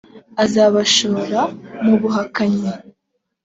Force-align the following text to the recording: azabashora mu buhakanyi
azabashora 0.43 1.41
mu 1.85 1.95
buhakanyi 2.01 2.71